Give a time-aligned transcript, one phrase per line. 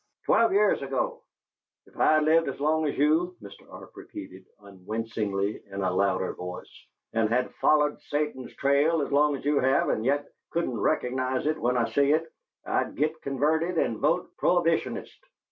[0.25, 1.21] "Twelve years ago!"
[1.85, 3.71] "If I'd lived as long as you," Mr.
[3.71, 9.45] Arp repeated, unwincingly, in a louder voice, "and had follered Satan's trail as long as
[9.45, 12.33] you have, and yet couldn't recognize it when I see it,
[12.65, 15.19] I'd git converted and vote Prohibitionist."